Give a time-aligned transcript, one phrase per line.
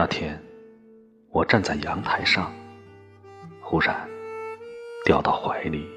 [0.00, 0.40] 那天，
[1.32, 2.52] 我站在阳台上，
[3.60, 4.08] 忽然
[5.04, 5.90] 掉到怀里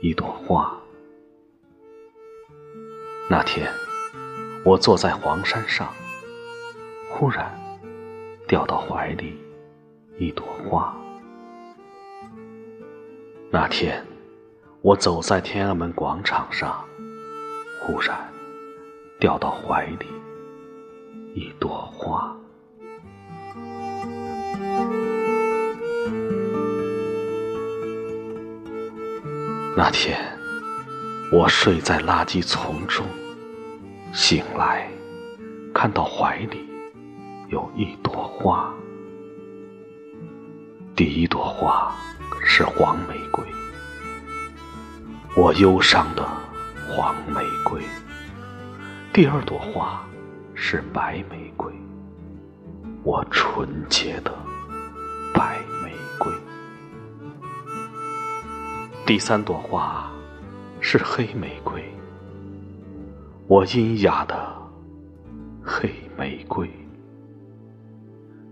[0.00, 0.74] 一朵花。
[3.28, 3.70] 那天，
[4.64, 5.92] 我坐在黄山上，
[7.10, 7.54] 忽然
[8.48, 9.38] 掉到怀里
[10.16, 10.96] 一朵花。
[13.50, 14.02] 那天，
[14.80, 16.82] 我走在天安门广场上，
[17.82, 18.16] 忽然
[19.20, 20.06] 掉到怀里
[21.34, 22.34] 一朵花。
[29.76, 30.16] 那天，
[31.32, 33.04] 我睡在垃圾丛中，
[34.12, 34.88] 醒来，
[35.74, 36.64] 看到怀里
[37.48, 38.72] 有一朵花。
[40.94, 41.92] 第一朵花
[42.44, 43.44] 是黄玫瑰，
[45.36, 46.24] 我忧伤的
[46.88, 47.82] 黄玫瑰；
[49.12, 50.06] 第二朵花
[50.54, 51.72] 是白玫瑰，
[53.02, 54.32] 我纯洁的
[59.14, 60.10] 第三朵花
[60.80, 61.84] 是黑玫瑰，
[63.46, 64.52] 我阴哑的
[65.64, 66.68] 黑玫瑰。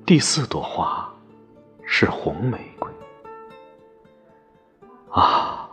[0.07, 1.13] 第四朵花
[1.85, 2.89] 是红玫瑰，
[5.11, 5.69] 啊，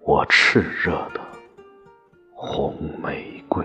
[0.00, 1.20] 我炽热的
[2.34, 3.64] 红玫瑰。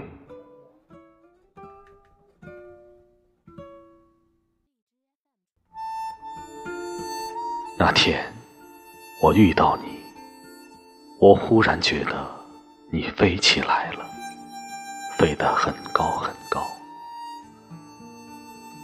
[7.79, 8.31] 那天
[9.23, 9.94] 我遇到你。
[11.25, 12.23] 我忽然觉得
[12.91, 14.05] 你飞起来了，
[15.17, 16.63] 飞得很高很高。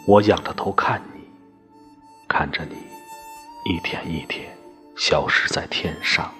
[0.07, 1.21] 我仰着头看你，
[2.27, 2.77] 看着你
[3.71, 4.51] 一天一天
[4.97, 6.33] 消失在天上。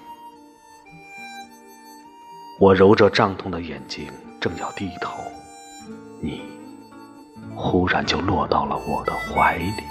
[2.58, 5.22] 我揉着胀痛的眼睛，正要低头，
[6.20, 6.42] 你
[7.54, 9.84] 忽然就落到了我的怀里。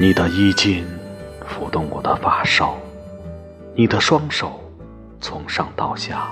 [0.00, 0.86] 你的衣襟
[1.44, 2.76] 抚动我的发梢，
[3.74, 4.60] 你的双手
[5.20, 6.28] 从上到下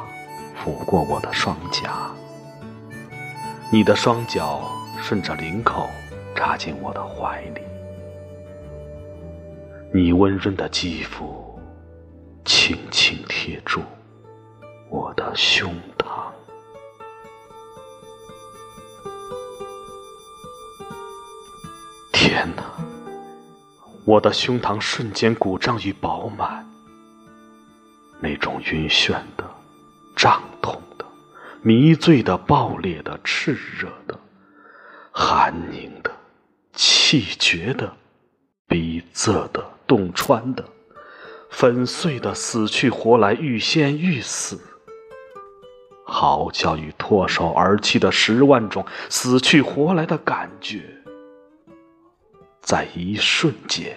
[0.56, 2.08] 抚过我的双颊，
[3.72, 4.70] 你的双脚
[5.02, 5.88] 顺着领口
[6.36, 7.60] 插进我的怀里，
[9.92, 11.58] 你温润的肌肤
[12.44, 13.82] 轻轻贴住
[14.88, 15.74] 我的胸
[24.06, 26.64] 我的胸膛瞬间鼓胀与饱满，
[28.20, 29.44] 那种晕眩的、
[30.14, 31.04] 胀痛的、
[31.60, 34.16] 迷醉的、爆裂的、炽热的、
[35.10, 36.12] 寒凝的、
[36.72, 37.92] 气绝的、
[38.68, 40.64] 逼仄的、洞穿的、
[41.50, 44.60] 粉碎的、死去活来、欲仙欲死，
[46.06, 51.02] 嚎叫与脱手而泣的十万种死去活来的感觉。
[52.66, 53.96] 在一瞬间，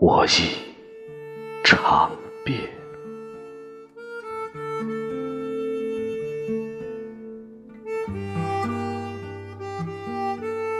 [0.00, 0.74] 我已
[1.62, 2.10] 尝
[2.44, 2.68] 遍。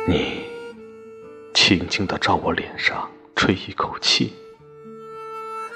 [0.08, 0.42] 你
[1.54, 4.32] 轻轻地照我脸上吹一口气，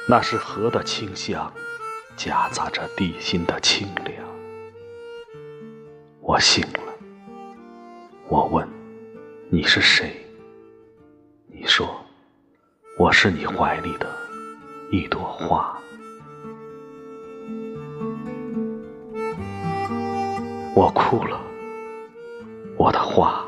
[0.08, 1.54] 那是河的清香，
[2.16, 4.26] 夹杂着地心的清凉。
[6.20, 6.94] 我醒了，
[8.26, 8.83] 我问。
[9.50, 10.10] 你是谁？
[11.48, 11.86] 你说
[12.98, 14.10] 我是你怀里的
[14.90, 15.78] 一朵花。
[20.74, 21.40] 我哭了，
[22.76, 23.44] 我的花，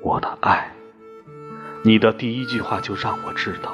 [0.00, 0.74] 我的爱。
[1.84, 3.72] 你的第一句话就让我知道，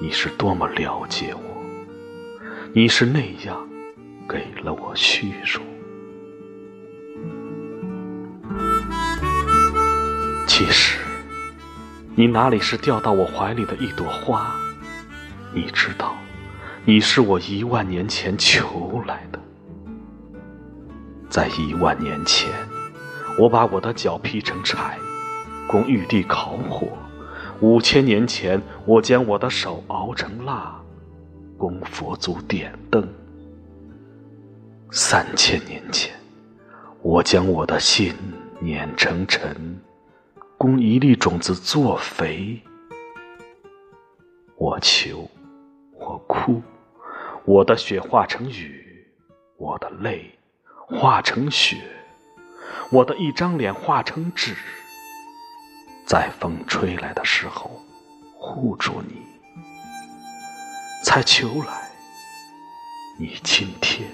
[0.00, 1.64] 你是多么了解我，
[2.74, 3.68] 你是那样
[4.28, 5.64] 给了我虚荣。
[10.54, 10.98] 其实，
[12.14, 14.54] 你哪里是掉到我怀里的一朵花？
[15.54, 16.14] 你知道，
[16.84, 19.40] 你是我一万年前求来的。
[21.30, 22.50] 在一万年前，
[23.38, 24.98] 我把我的脚劈成柴，
[25.66, 26.86] 供玉帝烤火；
[27.62, 30.78] 五千年前，我将我的手熬成蜡，
[31.56, 33.02] 供佛祖点灯；
[34.90, 36.12] 三千年前，
[37.00, 38.14] 我将我的心
[38.60, 39.80] 碾成尘。
[40.62, 42.62] 供一粒种子作肥，
[44.54, 45.28] 我求，
[45.98, 46.62] 我哭，
[47.44, 49.04] 我的血化成雨，
[49.58, 50.30] 我的泪
[50.86, 51.78] 化成雪，
[52.92, 54.54] 我的一张脸化成纸，
[56.06, 57.68] 在风吹来的时候
[58.36, 59.16] 护住你，
[61.02, 61.90] 才求来，
[63.18, 64.08] 你今天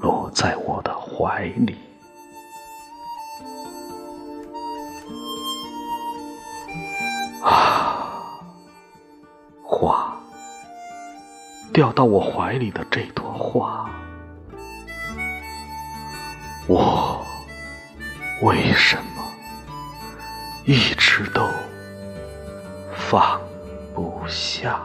[0.00, 0.30] 落。
[0.32, 1.89] 在我的怀里。
[11.80, 13.88] 掉到我怀里的这朵花，
[16.66, 17.24] 我
[18.42, 19.22] 为什么
[20.66, 21.40] 一直都
[22.94, 23.40] 放
[23.94, 24.78] 不下？